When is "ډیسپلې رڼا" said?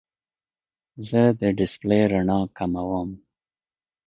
1.57-2.39